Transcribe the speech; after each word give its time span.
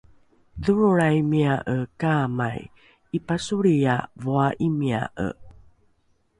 dholrolraimia’e 0.63 1.75
kaamai 2.03 2.59
’ipasolria 3.17 3.95
voa’imia’e 4.25 5.29